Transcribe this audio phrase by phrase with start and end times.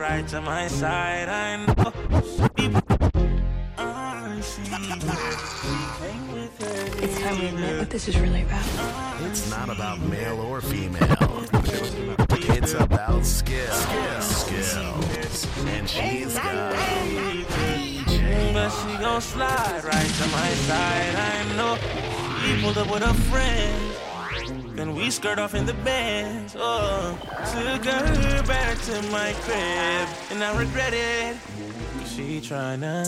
[0.00, 1.28] right to my side.
[1.28, 1.92] I know.
[2.56, 2.80] People
[3.76, 4.62] I see.
[6.00, 7.02] Came with.
[7.02, 8.64] It's time we admit what this is really about.
[9.28, 11.44] It's not about male or female.
[12.56, 13.74] It's about skill.
[13.74, 15.46] Skills.
[15.66, 16.74] And she's got
[18.54, 21.14] But she gon' slide right to my side.
[21.14, 21.74] I know.
[22.44, 23.89] He pulled up with a friend.
[24.80, 26.56] Then we skirt off in the Benz.
[26.58, 27.14] Oh,
[27.52, 31.36] took her back to my crib, and I regret it.
[32.06, 33.04] She tryna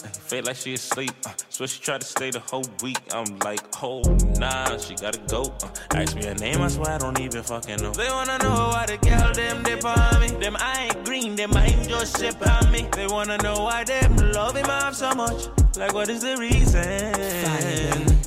[0.00, 2.96] feel like she asleep, uh, so she tried to stay the whole week.
[3.12, 4.00] I'm like, oh
[4.38, 5.52] nah, she gotta go.
[5.62, 7.92] Uh, ask me her name, I swear I don't even fucking know.
[7.92, 10.28] They wanna know why the girl them dip on me.
[10.28, 12.88] Them I ain't green, them I ain't just ship on me.
[12.96, 15.48] They wanna know why them love him off so much.
[15.76, 17.12] Like what is the reason?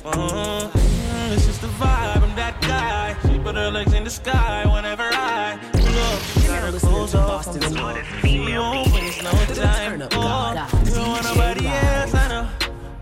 [0.04, 2.13] Oh, mm, it's just the vibe.
[2.34, 3.30] I'm that guy.
[3.30, 6.20] She put her legs in the sky whenever I look.
[6.42, 7.46] She got her clothes off.
[7.46, 10.02] I'm the She won't waste no time.
[10.10, 12.48] Oh, you don't want nobody else, I know.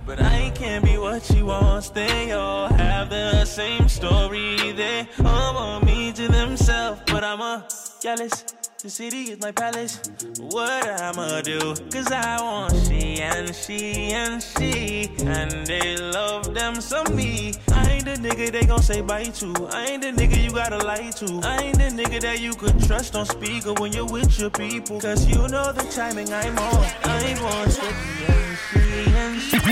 [0.05, 1.89] But I can't be what she wants.
[1.89, 4.73] They all have the same story.
[4.73, 7.67] They all want me to themselves, but I'm a
[8.03, 8.45] jealous.
[8.83, 9.99] The city is my palace.
[10.41, 11.75] What I'ma do?
[11.91, 15.09] Cause I want she and she and she.
[15.25, 17.55] And they love them some me.
[18.05, 19.55] Ain't the nigga they gon' say bye to.
[19.71, 21.41] I ain't the nigga you gotta lie to.
[21.45, 25.01] I ain't the nigga that you could trust on speaker when you're with your people.
[25.01, 26.85] Cause you know the timing I'm on.
[27.05, 27.71] I want
[29.41, 29.72] she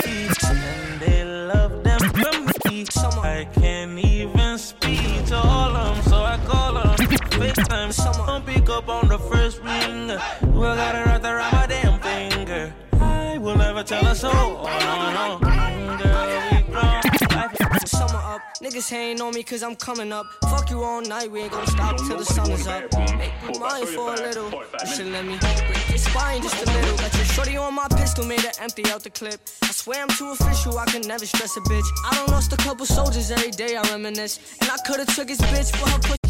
[18.91, 20.25] niggas on me cause I'm coming up.
[20.49, 22.83] Fuck you all night, we ain't gonna stop till the sun is up.
[23.17, 24.51] Make me mine for a little.
[24.51, 26.97] You should let me break your spine just a little.
[26.97, 29.39] Got your shorty on my pistol, made her empty out the clip.
[29.63, 31.87] I swear I'm too official, I can never stress a bitch.
[32.05, 34.57] I don't lost a couple soldiers every day, I reminisce.
[34.59, 36.20] And I could've took his bitch her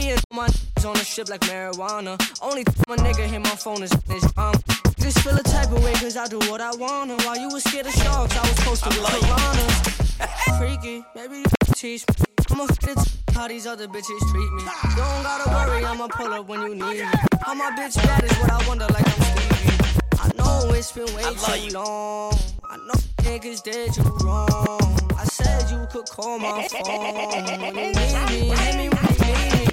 [0.00, 0.46] Me my
[0.86, 2.16] on the ship like marijuana.
[2.40, 4.54] Only my nigga hit my phone is is um.
[4.98, 7.16] just feel a type of way cause I do what I wanna.
[7.24, 10.58] While you was scared of sharks, I was posted with piranhas.
[10.58, 11.44] Freaky, maybe you
[11.74, 12.14] teach me.
[12.50, 12.98] I'ma get it
[13.34, 14.62] how these other bitches treat me.
[14.96, 17.18] Don't gotta worry, I'ma pull up when you need me.
[17.42, 19.76] How my bitch bad is what I wonder like I'm Stevie.
[20.18, 22.32] I know it's been way too long.
[22.70, 24.96] I know niggas did you wrong.
[25.18, 27.94] I said you could call my phone when you need me.
[27.94, 29.69] Hit me when you need me.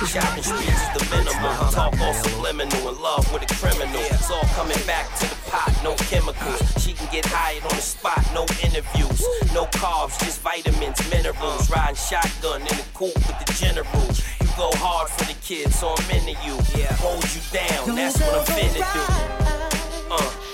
[0.00, 1.72] Of square feet, shopping streets is the minimum.
[1.72, 4.00] Talk all subliminal, in love with a criminal.
[4.10, 6.60] It's all coming back to the pot, no chemicals.
[6.82, 9.20] She can get hired on the spot, no interviews.
[9.52, 11.70] No carbs, just vitamins, minerals.
[11.70, 14.22] Riding shotgun in the coupe with the generals.
[14.40, 16.56] You go hard for the kids, so I'm into you.
[17.02, 20.14] Hold you down, that's what I'm finna do.
[20.14, 20.51] Uh.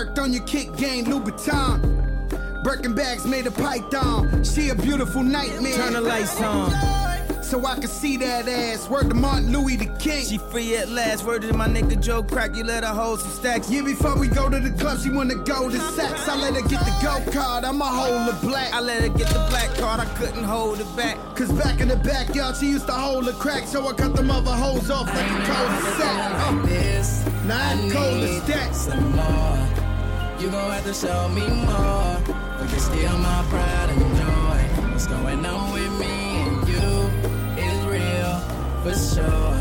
[0.00, 1.78] Worked on your kick game, Louboutin.
[2.64, 4.42] Birkin bags made of python.
[4.44, 5.74] She a beautiful nightmare.
[5.74, 6.70] Turn the lights on.
[7.42, 8.88] So I can see that ass.
[8.88, 10.24] Word to Martin Louis the King.
[10.24, 11.24] She free at last.
[11.24, 12.56] Word to my nigga Joe Crack.
[12.56, 13.70] You let her hold some stacks.
[13.70, 16.26] Yeah, before we go to the club, she wanna go to sex.
[16.26, 17.64] I let her get the go card.
[17.64, 18.72] I'ma hold the black.
[18.72, 20.00] I let her get the black card.
[20.00, 21.18] I couldn't hold it back.
[21.36, 23.66] Cause back in the backyard, she used to hold the crack.
[23.66, 26.32] So I cut them other hoes off like a cold sack.
[26.36, 26.66] Uh.
[26.66, 28.74] This Now I'm cold as that.
[28.74, 29.69] Some more.
[30.40, 32.16] You gon' have to show me more.
[32.58, 34.90] But you're still my pride and joy.
[34.90, 36.06] What's going on with me
[36.44, 36.88] and you
[37.62, 38.38] is real
[38.82, 39.56] for sure.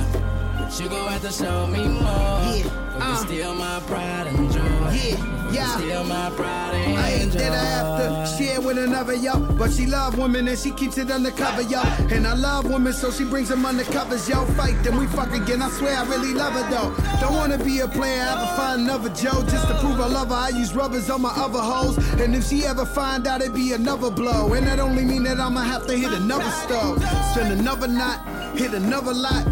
[0.57, 2.55] But you gon' have to show me more.
[2.55, 3.07] Yeah, But uh.
[3.07, 4.68] you're still my pride and joy.
[4.93, 5.77] Yeah, yeah.
[5.77, 9.39] Still my pride I ain't that I have to share with another, yo.
[9.39, 11.81] But she love women and she keeps it undercover, yo.
[12.09, 14.45] And I love women, so she brings them undercovers, yo.
[14.55, 15.61] Fight, then we fuck again.
[15.61, 16.93] I swear I really love her, though.
[17.19, 19.43] Don't wanna be a player, ever find another Joe.
[19.43, 21.97] Just to prove I love her, I use rubbers on my other hoes.
[22.19, 24.53] And if she ever find out, it'd be another blow.
[24.53, 27.03] And that only mean that I'ma have to hit another stove.
[27.31, 28.19] Spend another night,
[28.57, 29.45] hit another lot.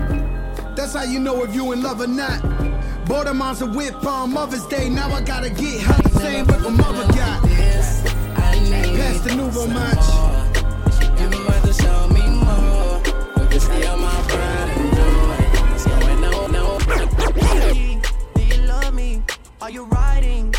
[0.76, 2.67] That's how you know if you in love or not.
[3.08, 4.90] Bought a monster whip on Mother's Day.
[4.90, 7.42] Now I gotta get her the same what my mother got.
[7.42, 9.96] Pass the nouveau match.
[9.96, 10.44] more.
[11.18, 13.02] You gon' have to show me more.
[13.98, 15.38] My pride and joy.
[18.36, 19.24] Do you love me?
[19.62, 20.57] Are you riding?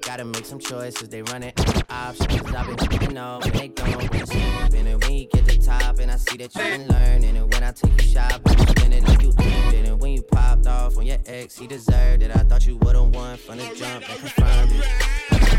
[0.00, 1.08] Gotta make some choices.
[1.08, 1.52] They running
[1.88, 2.54] options.
[2.54, 4.86] I've been, you know, when they don't want sleeping.
[4.86, 7.36] And when you get to top, and I see that you've been learning.
[7.36, 9.88] And when I take you shopping, you spend it like you it.
[9.88, 12.30] And when you popped off on your ex, he deserved it.
[12.30, 14.88] I thought you would've won from the jump and confirmed it.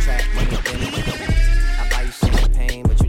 [0.01, 1.79] Trap money, then it.
[1.79, 3.00] I buy you champagne, but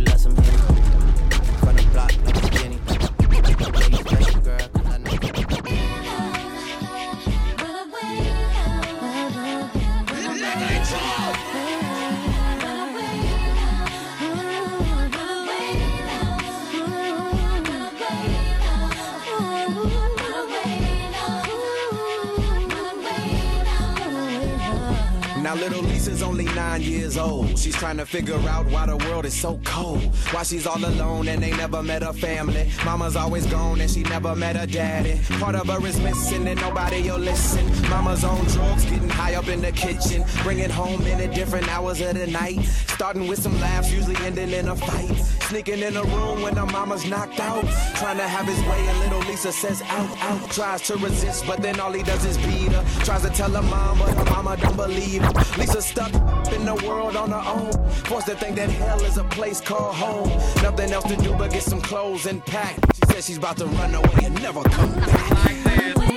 [26.63, 27.59] nine years old.
[27.59, 30.03] She's trying to figure out why the world is so cold.
[30.33, 32.65] Why she's all alone and they never met her family.
[32.85, 35.15] Mama's always gone and she never met her daddy.
[35.41, 37.65] Part of her is missing and nobody will listen.
[37.91, 40.25] Mama's on drugs, getting high up in the kitchen.
[40.45, 42.61] Bringing home in at different hours of the night.
[42.95, 45.42] Starting with some laughs, usually ending in a fight.
[45.49, 47.65] Sneaking in the room when her mama's knocked out.
[47.97, 50.51] Trying to have his way and little Lisa says out, out.
[50.51, 53.05] Tries to resist, but then all he does is beat her.
[53.05, 55.33] Tries to tell her mom, but her mama don't believe her.
[55.59, 56.13] Lisa stuck
[56.53, 57.73] in the world on her own.
[58.05, 60.29] Forced to think that hell is a place called home.
[60.63, 62.77] Nothing else to do but get some clothes and pack.
[62.95, 65.49] She says she's about to run away and never come back.
[65.49, 66.12] Hey.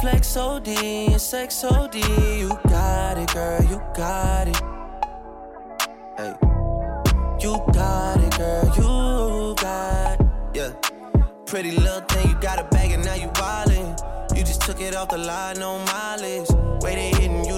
[0.00, 1.96] Flex OD and sex OD.
[1.96, 4.56] You got it, girl, you got it.
[6.16, 6.34] Hey.
[7.40, 10.26] You got it, girl, you got it.
[10.54, 10.72] Yeah.
[11.46, 14.36] Pretty little thing, you got a bag and now you wildin'.
[14.36, 16.48] You just took it off the line, no mileage.
[16.82, 17.57] They hitting you,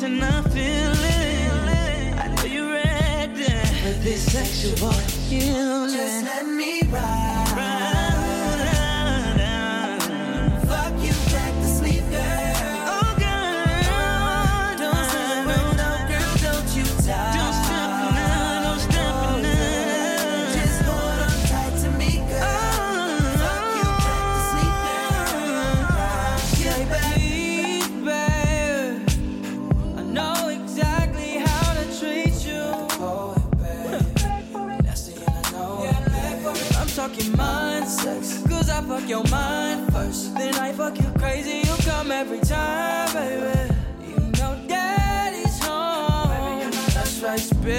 [0.00, 2.18] lost in our feeling.
[2.18, 4.92] I know you're ready for this sexual
[5.28, 5.90] healing.
[5.90, 6.79] Just let me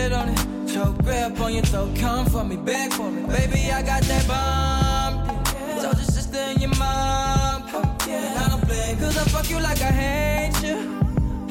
[0.01, 0.39] spit on it.
[0.74, 3.22] Choke grip on your throat, come for me, beg for me.
[3.27, 5.43] Baby, I got that bomb.
[5.81, 7.63] Told your sister and your mom.
[8.08, 10.77] And I don't blame, cause I fuck you like I hate you.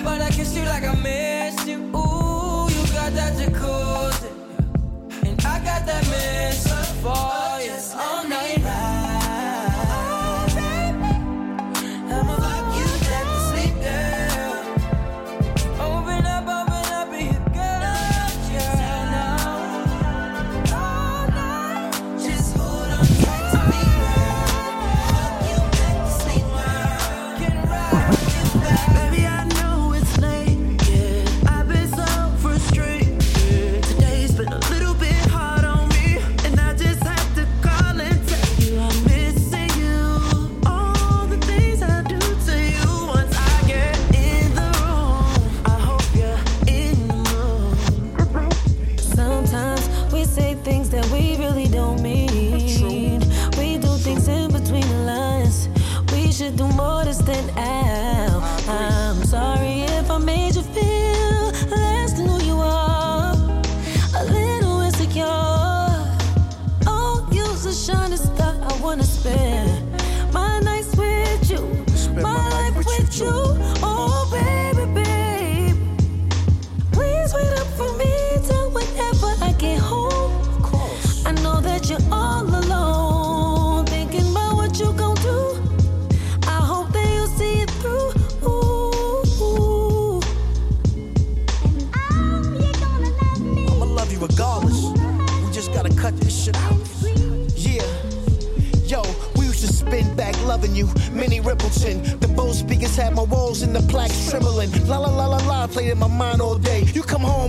[0.03, 1.79] But I kiss you like I miss you.
[1.97, 4.31] Ooh, you got that jacuzzi.
[5.27, 6.71] And I got that miss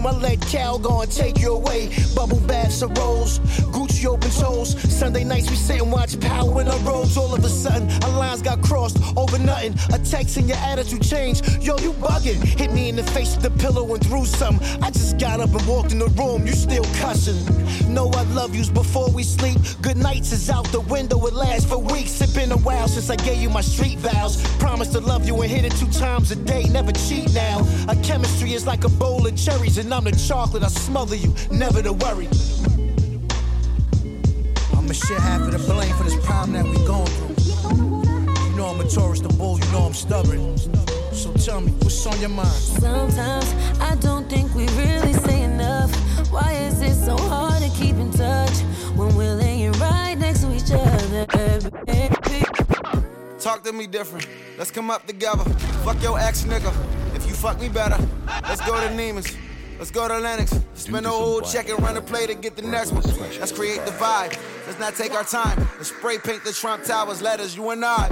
[0.08, 1.89] I let Cal go and take you away.
[2.15, 3.39] Bubble baths of rose,
[3.74, 4.75] Gucci open toes.
[5.01, 7.17] Sunday nights we sit and watch Power in our robes.
[7.17, 9.74] All of a sudden, our lines got crossed over nothing.
[9.91, 11.43] A text and your attitude changed.
[11.60, 12.36] Yo, you bugging.
[12.43, 14.60] Hit me in the face with the pillow and threw some.
[14.79, 16.46] I just got up and walked in the room.
[16.46, 17.41] You still cussing.
[17.91, 19.58] Know I love yous before we sleep.
[19.81, 21.25] Good nights is out the window.
[21.25, 22.22] It lasts for weeks.
[22.22, 24.39] It's been a while since I gave you my street vows.
[24.60, 26.65] Promise to love you and hit it two times a day.
[26.65, 27.65] Never cheat now.
[27.88, 30.62] Our chemistry is like a bowl of cherries, and I'm the chocolate.
[30.62, 31.34] I smother you.
[31.50, 32.27] Never to worry.
[34.91, 38.50] I'ma share half of the blame for this problem that we going through.
[38.50, 40.57] You know I'm a Taurus, the bull, you know I'm stubborn.
[41.13, 42.50] So tell me, what's on your mind?
[42.50, 45.95] Sometimes I don't think we really say enough.
[46.29, 48.51] Why is it so hard to keep in touch
[48.98, 51.25] when we're laying right next to each other?
[53.39, 54.27] Talk to me different.
[54.57, 55.45] Let's come up together.
[55.86, 56.74] Fuck your ex nigga.
[57.15, 57.98] If you fuck me better,
[58.43, 59.38] let's go to Neiman's.
[59.79, 60.60] Let's go to Lenox.
[60.75, 63.01] Spend the whole check and run a play to get the next one.
[63.39, 64.38] Let's create the vibe.
[64.72, 65.60] Let's not take our time.
[65.75, 68.10] Let's spray paint the Trump Towers letters, you and I.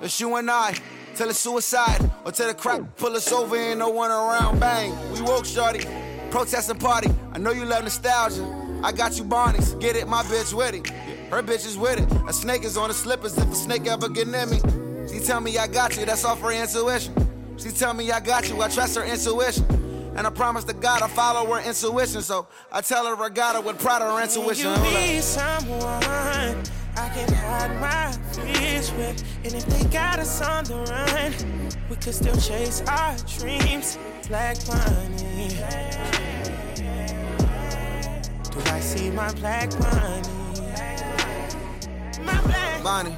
[0.00, 0.74] It's you and I.
[1.14, 2.10] Till it's suicide.
[2.24, 4.58] Or till the crack pull us over and no one around.
[4.58, 4.90] Bang.
[5.12, 5.84] We woke, shorty.
[6.30, 7.10] Protest and party.
[7.34, 8.42] I know you love nostalgia.
[8.82, 9.74] I got you Barney's.
[9.74, 10.88] Get it, my bitch with it.
[11.28, 12.10] Her bitch is with it.
[12.26, 14.60] A snake is on the slippers if a snake ever get near me.
[15.12, 17.12] She tell me I got you, that's all for intuition.
[17.58, 19.66] She tell me I got you, I trust her intuition.
[20.18, 22.22] And I promise to God I follow her intuition.
[22.22, 24.74] So I tell her I got her with pride her intuition.
[24.74, 26.02] You be someone
[26.96, 29.22] I can hide my fears with.
[29.44, 33.96] And if they got us on the run, we could still chase our dreams.
[34.26, 35.50] Black money.
[38.50, 40.28] Do I see my black money?
[42.24, 43.16] My black Bonnie,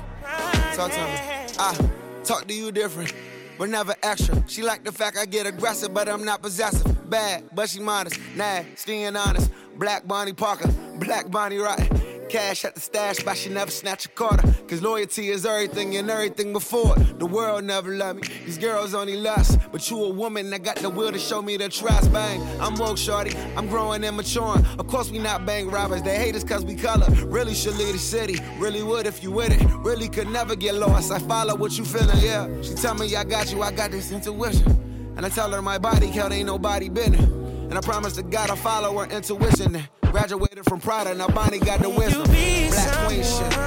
[0.74, 1.02] talk to me.
[1.02, 1.90] I ah,
[2.24, 3.14] talk to you different,
[3.60, 4.42] but never extra.
[4.48, 7.10] She like the fact I get aggressive, but I'm not possessive.
[7.10, 8.18] Bad, but she modest.
[8.34, 9.50] Nasty and honest.
[9.76, 11.99] Black Bonnie Parker, Black Bonnie Right.
[12.30, 14.46] Cash at the stash, but she never snatch a quarter.
[14.68, 17.18] Cause loyalty is everything and everything before it.
[17.18, 18.22] The world never love me.
[18.46, 19.58] These girls only lust.
[19.72, 22.12] But you a woman that got the will to show me the trust.
[22.12, 23.36] Bang, I'm woke, shorty.
[23.56, 24.64] I'm growing and maturing.
[24.78, 26.02] Of course, we not bank robbers.
[26.02, 27.08] They hate us cause we color.
[27.26, 28.38] Really should the city.
[28.58, 29.62] Really would if you with it.
[29.78, 31.10] Really could never get lost.
[31.10, 32.48] I follow what you feeling, yeah.
[32.62, 34.68] She tell me I got you, I got this intuition.
[35.16, 37.24] And I tell her my body count ain't nobody business.
[37.24, 39.82] And I promise to God I follow her intuition.
[40.10, 42.24] Graduated from Prada, now Bonnie got the wisdom.
[42.24, 43.58] Black queen shit.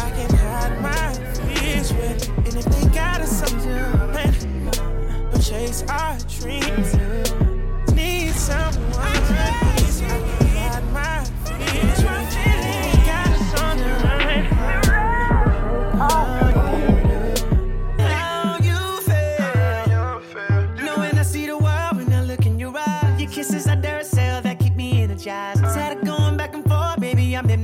[0.00, 1.14] I can hide my
[1.54, 4.70] fears with, and if they got us something,
[5.30, 6.94] but chase our dreams.
[7.94, 9.21] Need someone.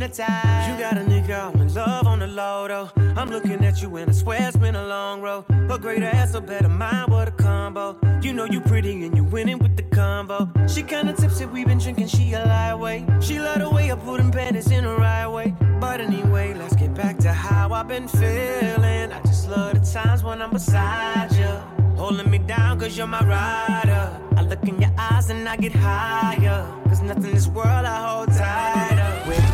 [0.08, 2.90] You got a nigga, I'm in love on the low though.
[3.14, 5.44] I'm looking at you and I swear it's been a long road.
[5.50, 7.94] A greater ass, a better mind, what a combo.
[8.22, 10.48] You know you pretty and you winning with the combo.
[10.66, 13.22] She kinda tipsy, we been drinking, she a lightweight.
[13.22, 15.54] She love the way I put them panties in the right way.
[15.78, 19.12] But anyway, let's get back to how I've been feeling.
[19.12, 21.52] I just love the times when I'm beside you.
[21.98, 24.18] Holding me down cause you're my rider.
[24.38, 26.66] I look in your eyes and I get higher.
[26.88, 28.97] Cause nothing in this world I hold tighter.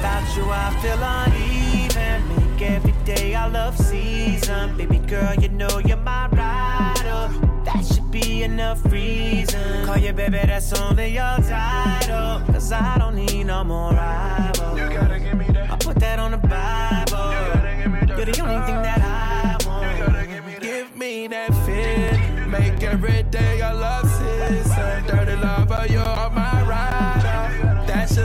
[0.04, 2.28] Without you, I feel uneven.
[2.36, 4.76] Make every day I love season.
[4.76, 7.32] Baby girl, you know you're my rider.
[7.64, 9.86] That should be enough reason.
[9.86, 12.42] Call you baby, that's only your title.
[12.52, 14.78] Cause I don't need no more rivals.
[14.78, 15.70] You gotta give me that.
[15.70, 17.24] I put that on the Bible.
[17.32, 18.16] You gotta give me that.
[18.18, 19.90] You're the only thing that I want.
[19.90, 20.60] You gotta give me that.
[20.60, 22.46] Give me that fit.
[22.46, 25.06] Make every day a love season.
[25.06, 26.53] Dirty lover, you're my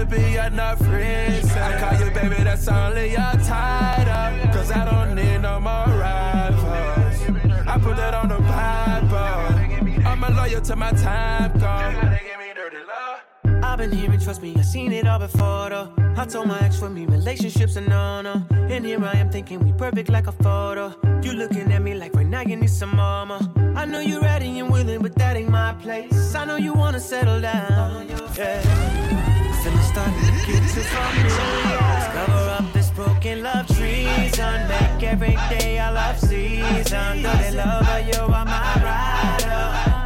[0.10, 1.58] be reason.
[1.58, 4.52] I call you baby, that's only your title.
[4.52, 7.22] Cause I don't need no more rivals.
[7.67, 10.08] I put that on the Bible.
[10.08, 12.17] I'm a loyal to my time, gone.
[13.62, 15.93] I've been hearing, trust me, I've seen it all before though.
[16.17, 18.34] I told my ex for me, relationships are no no.
[18.52, 20.95] Uh, and here I am thinking we perfect like a photo.
[21.22, 23.39] You looking at me like right now you need some mama.
[23.76, 26.36] I know you're ready and willing, but that ain't my place.
[26.36, 28.08] I know you wanna settle down.
[28.36, 29.29] Yeah.
[29.63, 31.26] Feeling starting to get familiar.
[31.26, 34.67] Let's cover up this broken love treason.
[34.69, 37.24] Make every day a love season.
[37.24, 39.65] Dirty lover, you are my rider.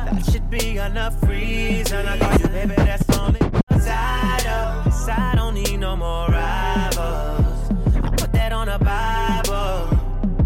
[0.09, 2.07] That should be enough reason.
[2.07, 3.39] I call you baby, that's only
[3.69, 4.83] title.
[4.85, 7.71] Cause I don't need no more rivals.
[8.03, 9.99] I put that on the Bible.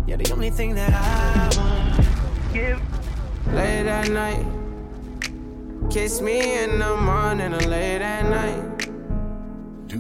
[0.06, 2.54] You're the only thing that I want.
[2.54, 2.82] Give.
[3.54, 4.46] Late at night.
[5.90, 8.77] Kiss me in the morning or late at night.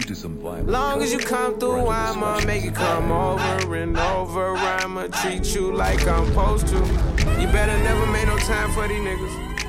[0.08, 4.56] To some Long as you come through, I'ma make it come over and over.
[4.56, 6.78] I'ma treat you like I'm supposed to.
[6.78, 9.57] You better never make no time for these niggas.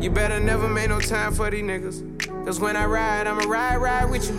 [0.00, 2.46] You better never make no time for these niggas.
[2.46, 4.36] Cause when I ride, I'ma ride, ride with you.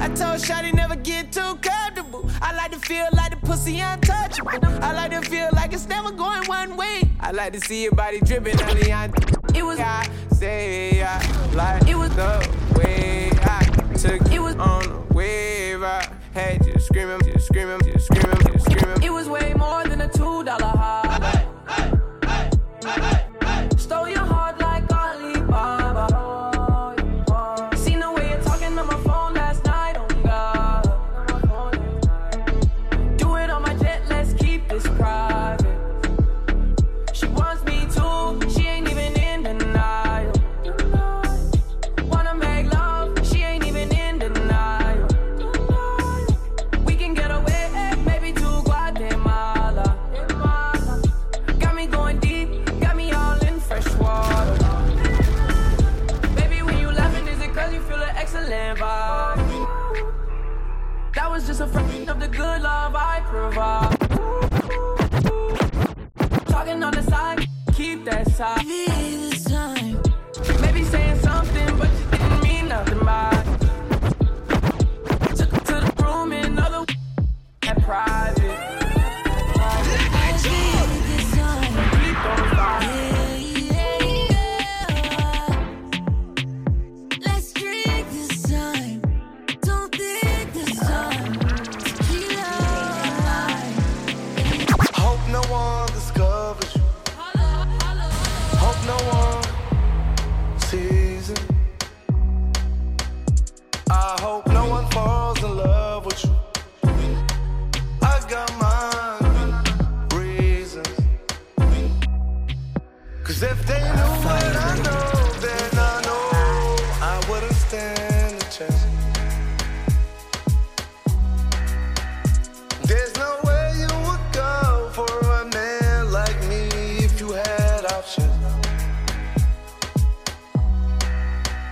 [0.00, 2.30] I told Shotty never get too comfortable.
[2.40, 4.50] I like to feel like the pussy untouchable.
[4.82, 7.02] I like to feel like it's never going one way.
[7.20, 9.12] I like to see your body dripping on the on.
[9.54, 12.32] It was I say I like it was the
[12.78, 13.64] way I
[13.98, 15.82] took it was on the wave.
[15.82, 19.02] I had you screaming, just screaming, just screaming, just screaming.
[19.02, 20.63] It was way more than a two dollar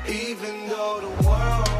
[0.09, 1.72] Even though the world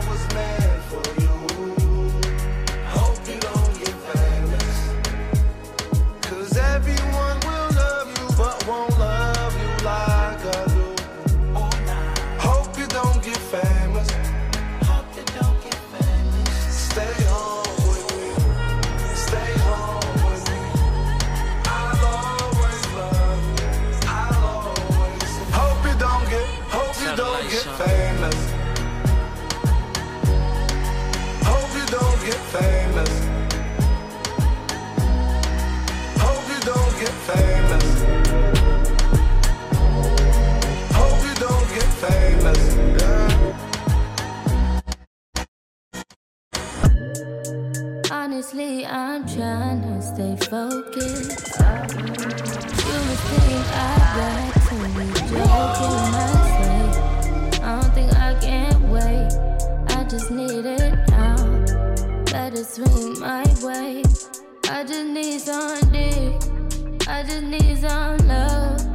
[48.43, 51.61] Honestly, I'm trying to stay focused.
[51.61, 56.03] You must think I got to be joking.
[56.13, 59.31] I say, I don't think I can wait.
[59.97, 61.37] I just need it now.
[62.35, 64.03] It swing my way.
[64.69, 66.43] I just need some dick.
[67.07, 68.92] I just need some love.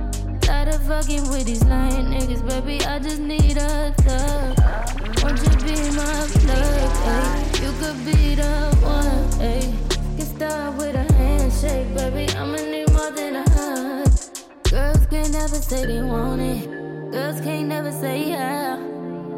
[0.47, 2.79] Tired of fucking with these lying niggas, baby.
[2.85, 4.57] I just need a thug.
[5.21, 6.91] Won't you be my plug?
[7.03, 7.51] Ay?
[7.61, 9.27] You could be the one.
[9.41, 9.73] Ay?
[10.15, 12.33] Get started with a handshake, baby.
[12.37, 14.09] I'ma need more than a hug.
[14.71, 17.11] Girls can't never say they want it.
[17.11, 18.77] Girls can't never say yeah.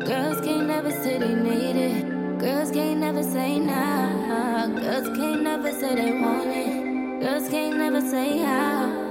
[0.05, 2.39] Girls can't never say they need it.
[2.39, 4.67] Girls can't never say nah.
[4.67, 7.21] Girls can't never say they want it.
[7.21, 9.08] Girls can't never say how.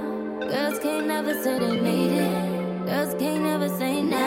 [0.49, 2.85] Girls can't never say they need it.
[2.87, 4.17] Girls can't never say nah.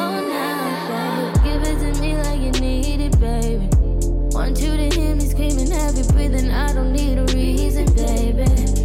[0.00, 1.44] Oh nah, baby.
[1.44, 3.68] Give it to me like you need it, baby.
[4.34, 6.50] Want you to hear me screaming, heavy breathing.
[6.50, 8.81] I don't need a reason, baby.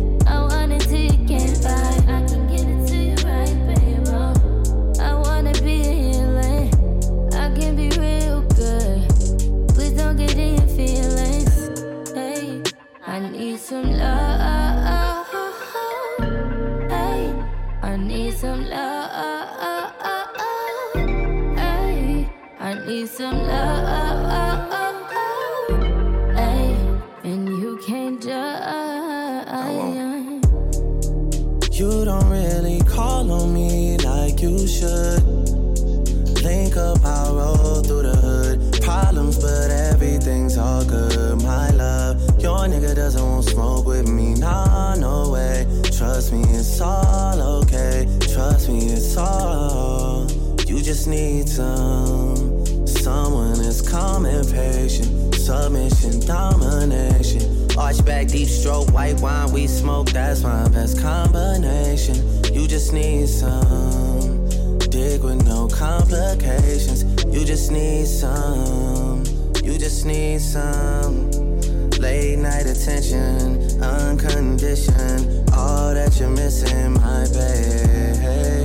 [23.08, 24.70] Some love.
[26.36, 26.76] Hey,
[27.24, 28.68] and you can't judge.
[31.72, 35.24] You don't really call on me like you should.
[36.44, 38.82] Link up, I roll through the hood.
[38.82, 41.42] Problems, but everything's all good.
[41.44, 44.34] My love, your nigga doesn't want smoke with me.
[44.34, 45.66] Nah, no way.
[45.84, 48.08] Trust me, it's all okay.
[48.34, 50.26] Trust me, it's all.
[50.66, 52.37] You just need some.
[53.08, 55.34] Someone that's calm and patient.
[55.36, 57.42] Submission, domination.
[57.78, 60.10] Arch back, deep stroke, white wine, we smoke.
[60.10, 62.18] That's my best combination.
[62.54, 64.50] You just need some.
[64.90, 67.06] Dig with no complications.
[67.34, 69.24] You just need some.
[69.64, 71.32] You just need some.
[71.92, 75.50] Late night attention, unconditioned.
[75.54, 78.57] All that you're missing, my babe.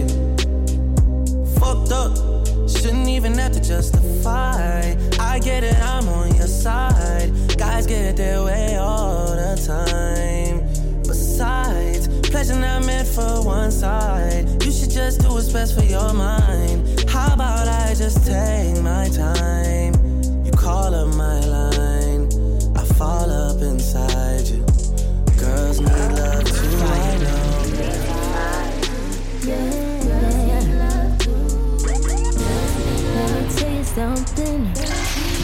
[3.53, 4.95] To justify.
[5.19, 7.31] I get it, I'm on your side.
[7.57, 10.61] Guys get their way all the time.
[11.03, 14.63] Besides, pleasure not meant for one side.
[14.65, 17.09] You should just do what's best for your mind.
[17.09, 19.82] How about I just take my time?
[33.95, 34.65] something.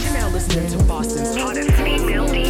[0.02, 2.47] You're now listening to Boston's hottest female DJ.